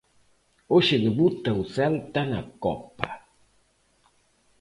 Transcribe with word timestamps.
Hoxe 0.73 0.95
debuta 1.05 1.51
o 1.61 1.63
Celta 1.75 2.21
na 2.31 2.41
Copa. 2.63 3.09